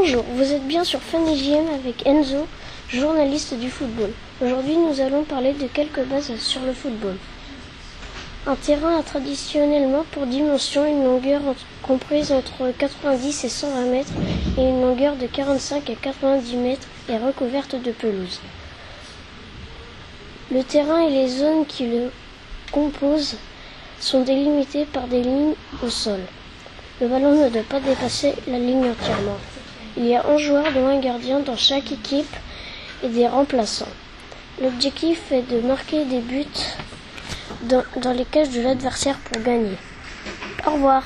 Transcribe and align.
Bonjour, 0.00 0.24
vous 0.32 0.52
êtes 0.52 0.66
bien 0.68 0.84
sur 0.84 1.00
FunIGM 1.00 1.74
avec 1.74 2.06
Enzo, 2.06 2.46
journaliste 2.88 3.54
du 3.54 3.68
football. 3.68 4.12
Aujourd'hui, 4.40 4.76
nous 4.76 5.00
allons 5.00 5.24
parler 5.24 5.54
de 5.54 5.66
quelques 5.66 6.04
bases 6.04 6.36
sur 6.38 6.60
le 6.62 6.72
football. 6.72 7.16
Un 8.46 8.54
terrain 8.54 8.96
a 8.96 9.02
traditionnellement 9.02 10.04
pour 10.12 10.26
dimension 10.26 10.86
une 10.86 11.02
longueur 11.02 11.40
comprise 11.82 12.30
entre 12.30 12.70
90 12.78 13.44
et 13.44 13.48
120 13.48 13.86
mètres 13.86 14.12
et 14.56 14.68
une 14.68 14.82
longueur 14.82 15.16
de 15.16 15.26
45 15.26 15.90
à 15.90 15.94
90 15.94 16.56
mètres 16.56 16.86
est 17.08 17.18
recouverte 17.18 17.74
de 17.74 17.90
pelouse. 17.90 18.40
Le 20.52 20.62
terrain 20.62 21.00
et 21.00 21.10
les 21.10 21.28
zones 21.28 21.66
qui 21.66 21.88
le 21.88 22.12
composent 22.70 23.36
sont 23.98 24.22
délimités 24.22 24.84
par 24.84 25.08
des 25.08 25.22
lignes 25.22 25.54
au 25.82 25.90
sol. 25.90 26.20
Le 27.00 27.08
ballon 27.08 27.44
ne 27.44 27.48
doit 27.48 27.62
pas 27.62 27.80
dépasser 27.80 28.34
la 28.46 28.60
ligne 28.60 28.90
entièrement. 28.90 29.38
Il 29.98 30.06
y 30.06 30.14
a 30.14 30.24
11 30.28 30.40
joueurs 30.40 30.72
dont 30.72 30.86
un 30.86 31.00
gardien 31.00 31.40
dans 31.40 31.56
chaque 31.56 31.90
équipe 31.90 32.36
et 33.02 33.08
des 33.08 33.26
remplaçants. 33.26 33.88
L'objectif 34.62 35.32
est 35.32 35.42
de 35.42 35.60
marquer 35.60 36.04
des 36.04 36.20
buts 36.20 36.46
dans, 37.62 37.82
dans 38.00 38.12
les 38.12 38.24
cages 38.24 38.50
de 38.50 38.60
l'adversaire 38.60 39.18
pour 39.18 39.42
gagner. 39.42 39.76
Au 40.64 40.70
revoir. 40.70 41.02